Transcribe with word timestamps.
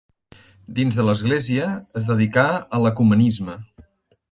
Dins 0.79 0.97
de 0.99 1.05
l'Església, 1.09 1.67
es 2.03 2.09
dedicà 2.09 2.47
a 2.79 2.83
l'ecumenisme. 2.87 3.61